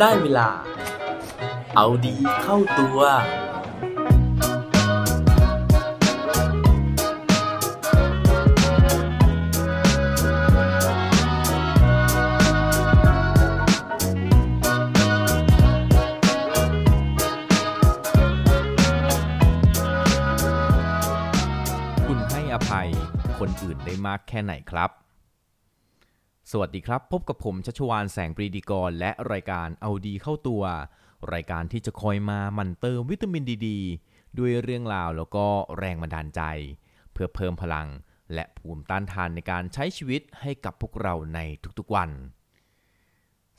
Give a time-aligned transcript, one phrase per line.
[0.00, 0.48] ได้เวลา
[1.76, 2.98] เอาดีเข้าตัว
[22.06, 22.88] คุณให้อภัย
[23.38, 24.90] คนอื่นได้มากแค่ไหนครับ
[26.54, 30.62] สวัสดีครับ พบกับผมชัชวานแสงปรีดีกร และรายการเอาดีเข้าตัว
[31.32, 33.68] รายการที่จะคอยมาหมันเติมวิตามินดีด
[34.38, 35.46] ด้วยเรื่องราวแล้วก็
[35.78, 36.42] แรงบันดาลใจ
[37.12, 37.88] เพื่อเพิ่มพลัง
[38.34, 41.40] และภูมิต้านทานในการใช้ชีวิตให้กับพวกเราใน
[41.78, 42.10] ทุกๆวัน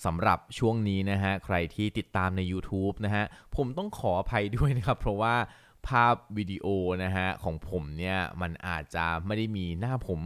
[0.06, 5.36] สำหรับช่วงนี้นะฮะใครที่ติดตามใน YouTube นะฮะผมต้องขออภัยด้วยนะครับ เพราะว่า
[5.88, 6.66] ภาพวิดีโอ
[7.04, 10.22] นะฮะของผมเนี่ยมันอาจจะไม่ได้มีหน้าผม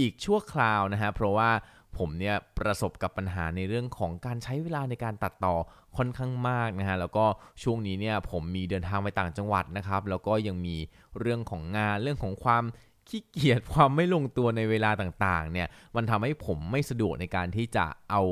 [0.00, 1.50] อีกชั่วคราวนะฮะเพราะว่า
[1.98, 5.54] ผมเนี่ยประสบกับปัญหาในเรื่องของการใช้เวลาในการตัดต่อ
[5.96, 7.24] ค่อนข้างมากนะฮะแล้วก็
[7.62, 10.76] ช่วงนี้เนี่ยผมมีเดินทางไปต่างจังหวัดนะครับแล้วก็ยังมี
[11.18, 12.64] เรื่องของงานเรื่องของความ
[13.08, 18.22] ขี้เกียจความไม่ลงตัวในเวลาต่างๆเนี่ยมันทำให้ผมไม่สะดวกในการที่จะเอา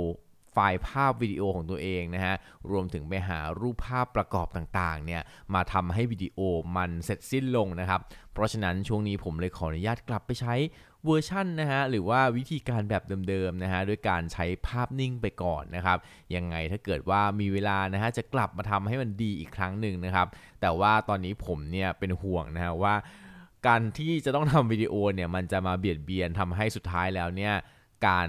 [0.53, 2.35] ไฟล์ภาพวิดีโอของตัวเองนะฮะ
[2.71, 5.23] รวมถึงไปหารูปภาพประกอบต่างๆเนี่ย
[5.55, 6.39] มาทำให้วิดีโอ
[6.77, 8.01] มันเสร็จสิ้นลงนะครับ
[8.33, 10.55] เพราะฉะนั้นช่วงนี้ผมเลยขออนุญาตกลับไปใช้
[11.07, 15.99] เวอร์ชันนะฮะหรือว่าวิธีการแบบเดิมๆนะฮะด้วยการใช้ภาพนิ่งไปก่อนนะครับ
[16.35, 20.27] ยังไงถ้าเกิดว่ามีเวลานะฮะจะกลับมาทำให้มันดีอีกครั้งหนึ่งนะครับ
[20.61, 22.95] แต่ว่าตอนนี้ผมเนี่ยเป็นห่วงนะฮะว่า
[23.67, 27.55] การที่จะต้องทำวิดีโอเนี่ยมันจะมาเบียดเบียนทำให้สุดท้ายแล้วเนี่ย
[28.07, 28.29] การ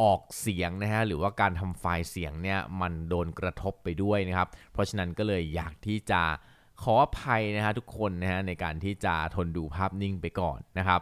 [0.00, 6.22] ออกเสียงนะฮะหรือว่าการทำไฟล์เสียงเนี่ยมันโดนกระทบไปด้วยนะครับ เพราะฉะนั้นก็เลยอยากที่จะ
[6.82, 11.00] ขออภัยนะฮะทุกคนนะฮะในการที่จะทนดูภาพนิ่งไปก่อนนะครับ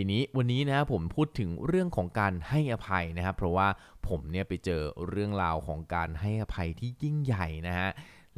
[0.00, 3.68] ทีนี้วันนี้นะผมพูดถึงเรื่องของการให้อภัยนะครับ เพราะว่า
[4.08, 7.90] ผมเนี่ยไปเจอเรื่องราวของการให้อภัยที่ยิ่งใหญ่นะฮะ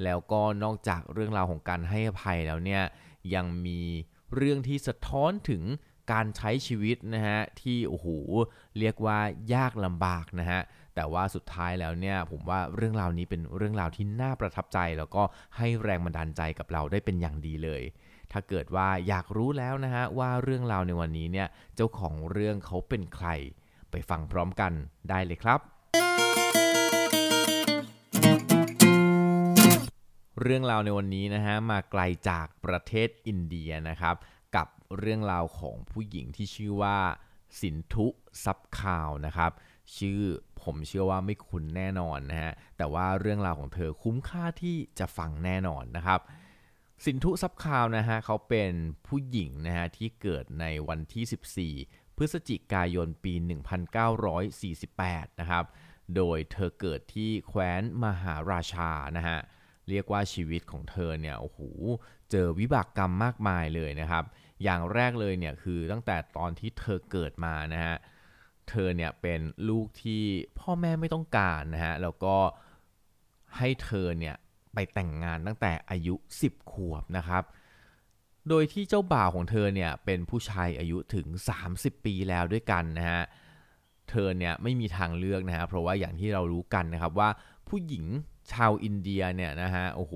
[0.04, 2.82] แล้วก็นอกจากเรื่องราวของการให้อภัยแล้วเนี่ย
[3.34, 3.80] ยังมี
[4.34, 5.62] เรื่องที่สะท้อนถึง
[6.12, 8.06] การใช้ชีวิตนะฮะที่โอ้โห
[8.78, 9.18] เรียกว่า
[9.54, 10.60] ยากลำบากนะฮะ
[10.94, 15.22] แต่ว่าสุดท้ายแล้วเนี่ยผมว่าเรื่องราวนี้เป็นเรื่องราวที่น่าประทับใจ แล้วก็
[15.56, 17.82] ให้แรงบันดาลใจกับเราได้เป็นอย่างดีเลย
[18.32, 23.28] ถ้าเกิดว่าอยากรู้แล้วนะฮะว่าเรื่องราวในวันนี้เนี่ยเจ้าของเรื่องเขาเป็นใคร
[23.90, 24.72] ไปฟังพร้อมกัน
[25.08, 25.60] ได้เลยครับ
[30.42, 34.16] เรื่องราวในวันนี้นะฮะมาไกลจากประเทศอินเดียนะครับ
[34.56, 34.68] กับ
[34.98, 36.98] เรื่องราวของผู้หญิงที่ชื่อว่า
[37.60, 38.06] สินทุ
[38.44, 39.50] ซับคาวนะครับ
[39.96, 40.20] ชื่อ
[40.62, 46.20] ผมเชื่อว่าไม่คุ้นแน่นอนนะฮะแต่ว่าเรื่องราวของเธอคุ้มค่าที่จะฟังแน่นอนนะครับ
[47.04, 48.72] สินทุซับคาวนะฮะเขาเป็น
[49.06, 53.34] ผู้หญิงนะฮะที่เกิดในวันที่ 14 พฤศจิกายนปี
[54.72, 55.64] 1948 นะครับ
[56.16, 59.38] โดยเธอเกิดที่แคว้นมหาราชานะฮะ
[59.88, 61.58] เรียกว่าชีวิตของเธอเนี่ยโอ้โห
[62.30, 64.24] เจอวิบากกรรมมากมายเลยนะครับ
[64.62, 67.96] อย่างแรกเลยเนี่ยคือตั้งแต่ตอนที่เธอเกิดมานะฮะ
[68.68, 70.22] เธอเนี่ยเป็นลูกที่
[70.58, 72.36] พ่อแม่ไม่ต้องการนะฮะแล้วก็
[73.58, 74.36] ให้เธอเนี่ย
[74.74, 76.14] ไปแต่งงานตั้งแต่อายุ
[76.44, 77.44] 10 ขวบนะครับ
[78.48, 81.26] โดยที่เจ้าบ่าวของเธอเนี่ยเป็นผู้ชายอายุถึง
[81.66, 83.22] 30 ปีแล้วด้วยกันนะฮะ
[84.10, 87.28] เธอเนี่ยไม่มีทางเลือกนะฮะ เพราะว่าอย่างที่เรารู้กันนะครับว่า
[87.68, 88.04] ผู้หญิง
[88.52, 90.14] ชาวอินเดียเนี่ยนะฮะ โอ้โห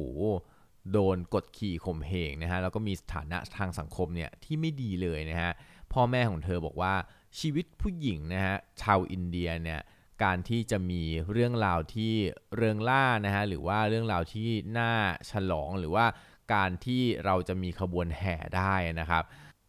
[0.93, 5.53] โดนกดขี่ข่มเหงนะฮะ แล้วก็มีสถานะทางสังคมเนี่ยที่ไม่ดีเลยนะฮะ
[5.93, 6.95] พ่อแม่ของเธอบอกว่า
[7.39, 9.81] ชีวิตผู้หญิงนะฮะชาวอินเดียเนี่ย
[10.23, 11.03] การที่จะมี
[11.33, 12.15] เรื่องราวที่
[12.57, 14.49] เริงล่านะฮะหรือว่าเรื่องราวที่
[14.79, 14.93] น่า
[15.31, 16.07] ฉลองหรือว่า
[16.55, 19.25] การที่เราจะมีขบวนแห่ได้นะครับ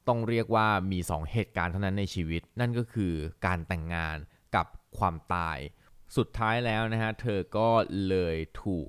[0.07, 3.13] ต้องเรียกว่ามี 2 เหตุการณ์เท่านั้นในชีวิต นั่นก็คือ
[3.45, 4.17] การแต่งงาน
[4.55, 4.67] กับ
[4.97, 5.57] ความตาย
[6.17, 7.69] สุดท้ายแล้วนะฮะเธอก็
[8.09, 8.87] เลยถูก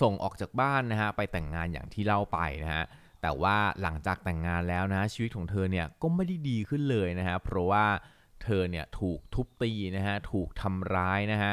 [0.00, 2.84] ส่งออกจากบ้านนะฮะไปแต่งงานอย่างที่เล่าไปนะฮะ
[3.22, 7.84] แต่ว่าหลังจากแต่งงานแล้วนะชีวิตของเธอเนี่ยก็ไม่ได้ดีขึ้นเลยนะฮะเพราะว่า
[8.44, 11.52] เธอเนี่ยถูกทุบตีนะฮะถูกทำร้ายนะฮะ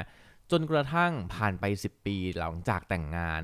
[0.52, 3.44] จนกระทั่งผ่านไป 10 ปีหลังจากแต่งงาน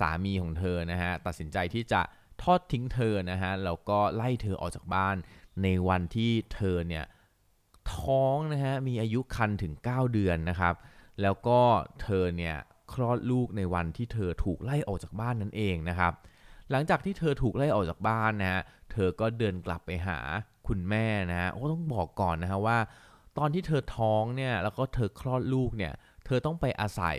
[0.00, 2.02] สามีของเธอนะฮะตัดสินใจที่จะ
[2.42, 5.16] ทอดทิ้งเธอนะฮะแล้วก็ไล่เธอออกจากบ้าน
[5.62, 7.04] ในวันที่เธอเนี่ย
[7.94, 10.74] ท้องนะฮะมีอายุคันถึง 9 เดือนนะครับ
[11.22, 11.60] แล้วก็
[12.02, 12.56] เธอเนี่ย
[12.92, 16.12] คลอดลูกในวันที่เธอถูกไล่ออกจากบ้านนั่นเองนะครับ
[16.72, 20.18] หลังจากที่เธอถูกไล่ออกจากบ้านนะฮะ เธอก็เดินกลับไปหา
[20.68, 22.78] คุณแม่นะฮะโอ้ต้องบอกก่อนนะฮะว่า
[23.38, 25.92] ตอนที่เธอท้องเนี่ยแล้วก็เธอคลอดลูกเนี่ย
[26.26, 27.18] เธอต้องไปอาศัย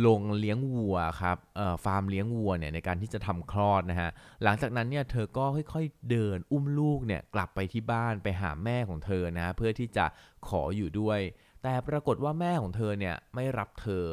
[0.00, 1.36] โรงเลี้ยงวัวครับ
[1.84, 4.10] ฟาร์มเลี้ยงวัวเนี่ยในการที่จะทำคลอดนะฮะ
[4.42, 10.06] หลังจากนั้นเนี่ยเธอก็ค่อยๆเดินอุ้มลูกเนี่ยกลับไปที่บ้านไปหาแม่ของเธอนะฮะเพื่อที่จะ
[10.48, 11.20] ขออยู่ด้วย
[11.62, 14.04] แต่ปรากฏว่าแม่ของเธอเนี่ยไม่รับเธอ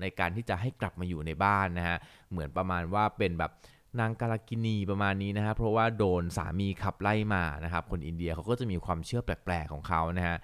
[0.00, 1.98] ในการที่จะให้กลับมาอยู่ในบ้านนะฮะ
[2.30, 3.50] เหมือนประมาณว่าเป็นแบบ
[4.00, 10.36] นางกาลกินีประมาณนี้นะฮะเพราะว่าโดนสามีขับไล่มานะครับคนอินเดียเขาก็จะมีความเชื่อแปลกๆของเขานะฮะ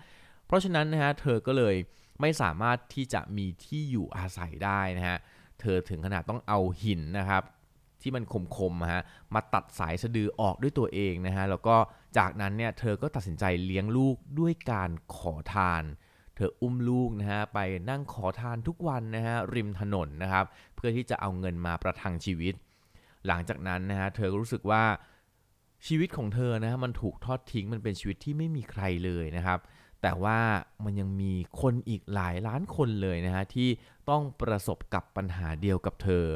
[0.46, 1.74] เพราะฉะนั้นนะฮะเธอก็เลย
[2.20, 5.18] ไม่สามารถที่จะมีที่อยู่อาศัยได้นะฮะ
[5.60, 7.42] เธอถึงขนาดต้องเอาหินนะครับ
[8.02, 8.24] ที่มัน
[8.56, 9.02] คมๆฮะ
[9.34, 11.76] มาตัดสายสะดือออกด้วยตัวเองนะฮะแล้วก็
[12.18, 15.84] จากนั้นเนี่ยเธอก็ตัดสินใจเลี้ยงลูกด้วยการขอทาน
[16.36, 17.58] เธออุ้มลูกนะฮะไป
[17.90, 20.44] นั่งขอทานทุกวันนะฮะริมถนนนะครับ
[20.76, 22.54] เพื่อที่จะเอาเงินมาประทังชีวิต
[23.26, 24.84] หลังจากนั้นนะฮะเธอรู้สึกว่า
[25.86, 29.58] ชีวิตของเธอนะฮะมันถูกทอดทิ้งมันเป็นชีวิตที่ไม่มีใครเลยนะครับ
[30.02, 30.38] แต่ว่า
[30.84, 33.68] มันยังมีคนอีกหลายล้านคนเลยนะฮะที่
[34.10, 36.26] ต้องประสบกับปัญหาเดียวกับเธอ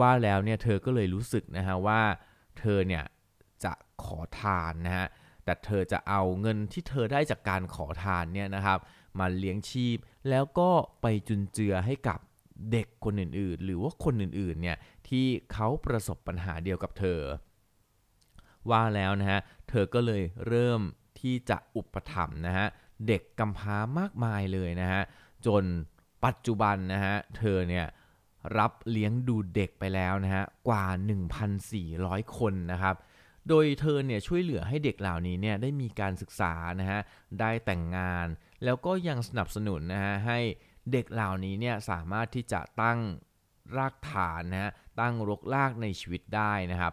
[0.00, 2.00] ว่าแล้วเนี่ยเธอก็เลยรู้สึกนะฮะว่า
[2.58, 3.04] เธอเนี่ย
[3.64, 3.72] จะ
[4.04, 5.06] ขอทานนะฮะ
[5.44, 8.78] แต่เธอจะเอาเงินที่เธอได้จากการขอทานเนี่ยนะครับ
[9.18, 9.96] มาเลี้ยงชีพ
[10.30, 10.70] แล้วก็
[11.02, 12.18] ไปจุนเจือให้กับ
[12.72, 14.76] เด็กคนอื่นๆ หรือว่าคนอื่นๆ เนี่ย
[15.08, 17.20] ที่เขาประสบปัญหาเดียวกับเธอ
[18.70, 20.80] ว่าแล้วนะฮะ เธอก็เลยเริ่ม
[21.20, 22.66] ที่จะอุปถัมภ์นะฮะ
[23.08, 25.02] เด็กกำพร้ามากมายเลยนะฮะ
[25.46, 25.64] จน
[26.24, 27.86] ปัจจุบันนะฮะ เธอเนี่ย
[28.58, 30.84] รับเลี้ยงดูเด็กไปแล้วนะฮะ กว่า
[31.62, 32.96] 1,400 คนนะครับ
[33.48, 37.00] โดยเธอเนี่ยช่วยเหลือให้เด็กเหล่านี้เนี่ยได้มีการศึกษานะฮะ
[37.40, 38.26] ได้แต่งงาน
[38.64, 40.38] แล้วก็ยังสนับสนุนนะฮะให้
[40.92, 42.98] เด็กเหล่านี้เนี่ยสามารถที่จะตั้ง
[43.76, 46.92] รากฐานนะฮะตั้งรกรากในชีวิตได้นะครับ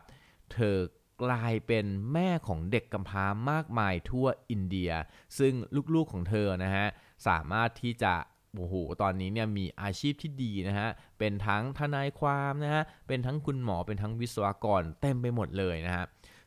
[0.53, 0.77] เธอ
[1.23, 4.91] กลายเป็นแม่ของเด็กกำพร้ามากมายทั่วอินเดีย
[5.39, 5.53] ซึ่ง
[5.95, 6.85] ลูกๆของเธอนะฮะ
[7.27, 8.13] สามารถที่จะ
[8.55, 10.89] โอ้โหตอนนี้เนี่ยมีอาชีพที่ดีนะฮะ
[11.19, 16.05] เป็นทั้งทนายความนะฮะเป็นทั้งคุณหมอเป็นทั้งวิศวกรเต็มไปหมดเลยนะฮะ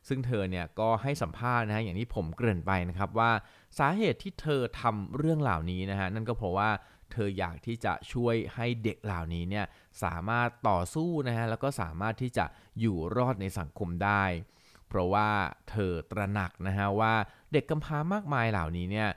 [0.09, 3.31] ซึ่งเธอเนี่ยก็ให้สัมภาษณ์นะฮะอย่างที่ผมเกริ่นไปนะครับว่า
[3.79, 6.71] สาเหตุที่เธอทำเรื่องเหล่านี้นะฮะนั่นก็เพราะว่า
[7.13, 9.67] เธออยากที่จะช่วยให้เด็กเหล่านี้เนี่ย
[10.03, 12.45] สามารถต่อสู้นะฮะแล้วก็สามารถที่จะ
[12.81, 14.25] อยู่รอดในสังคมได้
[14.89, 15.29] เพราะว่า
[15.71, 17.15] เธอตระหนักนะฮะว่า
[17.53, 19.09] เด็กกำพร้ามากมายเหล่านี้เนี่ย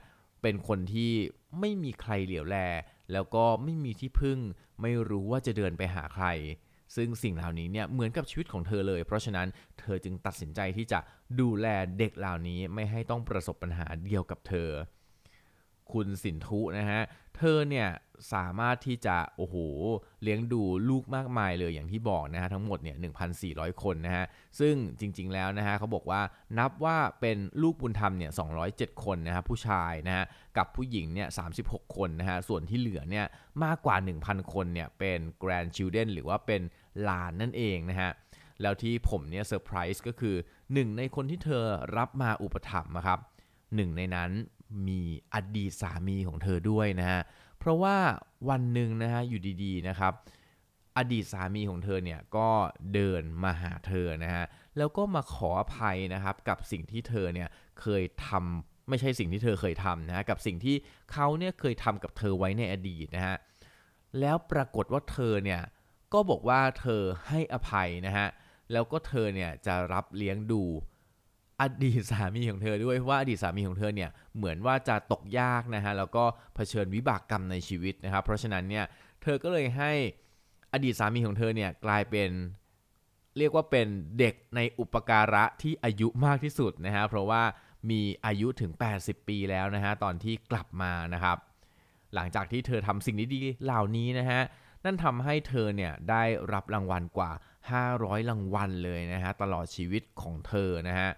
[0.42, 1.12] เป็นคนที่
[1.60, 2.56] ไม่มีใครเหลียวแล
[3.12, 4.38] แล้วก็ไม่มีที่พึ่ง
[4.80, 6.26] ไม่รู้ว่าจะเดินไปหาใคร
[6.96, 9.48] ซึ่งสิ่งเหล่านี้เนี่ยเหมือนกับชีวิตของเธอเลย เพราะฉะนั้น
[9.78, 10.98] เธอจึงตัดสินใจที่จะ
[11.40, 11.66] ดูแล
[11.98, 14.68] เด็กเหล่านี้ไม่ให้ต้องประสบปัญหาเดียวกับเธอ
[15.92, 17.00] คุณสินทุนะฮะ
[17.36, 17.88] เธอเนี่ย
[18.34, 19.56] สามารถที่จะโอ้โห
[20.22, 22.96] เลี้ยงดูลูกมากมายเลยอย่างที่บอกนะฮะทั้งหมดเนี่ย
[23.38, 24.24] 1,400 คนนะฮะ
[24.60, 26.20] ซึ่งจริงๆแล้วนะฮะเขาบอกว่า
[26.58, 28.32] นับว่าเป็นลูกบุญธรรมเนี่ย
[28.68, 30.24] 207 คนนะฮะผู้ชายนะฮะ
[30.56, 31.28] กับผู้หญิงเนี่ย
[31.60, 33.26] 36 คนนะฮะ ส่วนที่เหลือเนี่ย
[33.64, 36.62] มากกว่า 1,000 คนเนี่ยเป็น grandchildren หรือว่าเป็น
[37.02, 38.10] หลานนั่นเองนะฮะ
[38.62, 40.34] แล้วที่ผมเนี่ยเซอร์ไพรส์ก็คือ
[40.72, 41.64] หนึ่งในคนที่เธอ
[41.96, 43.18] รับมาอุปถัมภ์นะครับ
[43.76, 44.30] หนึ่งในนั้น
[44.88, 45.00] มี
[45.34, 47.20] อดีตสามีของเธอด้วยนะฮะ
[47.58, 47.96] เพราะว่า
[48.48, 50.12] วันหนึ่งนะฮะอยู่ดีๆนะครับ
[50.98, 52.48] อดีตสามีของเธอเนี่ยก็
[52.94, 54.44] เดินมาหาเธอนะฮะ
[54.78, 57.48] แล้วก็มาขออภัยนะครับกับสิ่งที่เธอเนี่ย
[57.80, 60.76] เคยทำไม่ใช่สิ่งที่เธอเคยทำนะฮะกับสิ่งที่
[61.12, 63.36] เขาเนี่ยเคยทำกับเธอไว้ในอดีตนะฮะ
[64.20, 65.60] แล้วปรากฏว่าเธอเนี่ย
[66.12, 68.28] ก็บอกว่าเธอให้อภัยนะฮะ
[68.72, 70.62] แล้วก็เธอเนี่ยจะรับเลี้ยงดู
[71.60, 76.24] อดีตสามีของเธอด้วยว่าอดีตสามีของเธอเนี่ยเหมือนว่าจะตกยากนะฮะแล้วก็
[76.54, 78.84] เผชิญวิบากกรรมในชีวิตนะครับเพราะฉะนั้นเนี่ย
[79.22, 79.92] เธอก็เลยให้
[80.72, 82.30] อดีตสามีของเธอเนี่ยกลายเป็น
[83.38, 83.86] เรียกว่าเป็น
[84.18, 87.42] เด็กในอุปการะที่อายุมากที่สุดนะฮะเพราะว่า
[87.90, 91.36] มีอายุถึง 80 ปีแล้วนะฮะตอนที่กลับมานะครับ
[92.14, 94.40] หลังจากที่เธอทำสิ่งดีๆเหล่านี้นะฮะ
[94.84, 96.22] นั่นทำให้เธอเนี่ยได้
[96.52, 97.30] รับรางวัลกว่า
[97.80, 101.10] 500 รางวัลเลยนะฮะตลอดชีวิตของเธอนะฮะ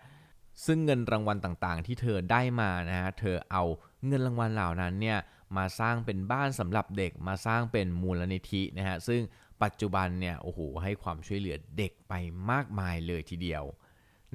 [0.65, 3.65] ซึ่งเงินรางวัลต่างๆ ที่เธอได้มานะฮะเธอเอา
[4.07, 5.19] เงินรางวัลเหล่านั้นเนี่ย
[5.57, 9.21] มาสร้างเป็นบ้านสำหรับเด็กมาสร้างเป็นมูลนิธินะฮะซึ่ง
[9.63, 12.13] ปัจจุบันเนี่ยโอ้โหให้ความช่วยเหลือเด็กไป
[12.51, 13.65] มากมายเลยทีเดียว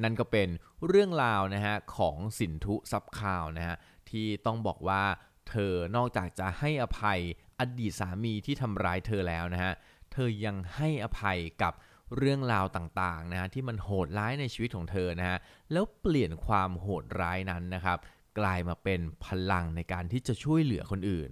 [0.03, 0.49] นั่นก็เป็น
[0.87, 3.75] เรื่องราวนะฮะของสินทุซับข่าวนะฮะ
[4.09, 5.03] ที่ต้องบอกว่า
[5.49, 7.19] เธอนอกจากจะให้อภัย
[7.59, 9.73] อดีตสามีที่ทำร้ายเธอแล้วนะฮะ
[10.11, 11.73] เธอยังให้อภัยกับ
[12.17, 15.37] เรื่องราวต่างๆนะฮะที่มันโหดร้ายในชีวิตของเธอนะฮะ
[15.71, 17.97] แล้วเปลี่ยนความโหดร้ายนั้นนะครับ
[18.39, 21.31] กลายมาเป็นพลังในการที่จะช่วยเหลือคนอื่น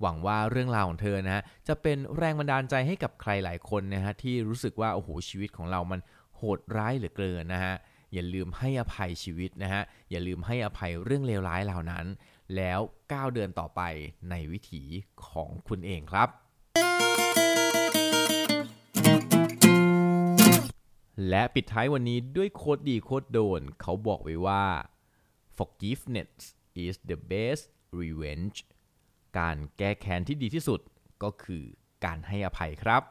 [0.00, 6.00] หวังว่าเรื่องราวของเธอนะฮะจะเป็นแรงบันดาลใจให้กับใครหลายคนนะฮะที่รู้สึกว่าโอ้โหชีวิตของเรามัน
[6.36, 7.74] โหดร้ายเหลือเกินนะฮะ
[8.12, 12.04] อย่าลืมให้อภัยชีวิตนะฮะ อย่าลืมให้อภัยเรื่องเลวร้ายเหล่านั้น
[12.56, 12.80] แล้ว
[13.12, 13.80] ก้าวเดินต่อไป
[14.30, 14.82] ในวิถี
[15.26, 16.28] ของคุณเองครับ
[21.28, 24.64] และปิดท้ายวันนี้ด้วยโคดดีโคดโดน เขาบอกไว้ว่า
[25.56, 26.32] forgiveness
[26.84, 27.64] is the best
[28.00, 28.56] revenge
[29.38, 30.80] การแก้แค้นที่ดีที่สุด
[31.22, 31.64] ก็คือ
[32.04, 33.02] การให้อภัยครับ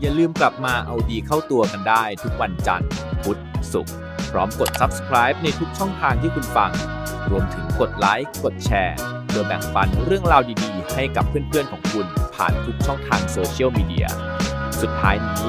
[0.00, 2.90] อย่าลืมกลับมาเอาดีเข้าตัวกันได้ทุกวันจันทร์
[3.22, 3.40] พุธ
[3.72, 3.94] ศุกร์
[4.30, 6.70] พร้อมกด subscribe ในทุกช่องทางที่คุณฟัง
[7.30, 8.98] รวมถึงกดไลค์ กดแชร์
[9.30, 14.06] โดยแบ่งปันเรื่องราวดีๆ ให้กับเพื่อนๆของคุณผ่านทุกช่องทางโซเชียลมีเดีย
[14.80, 15.48] สุดท้ายนี้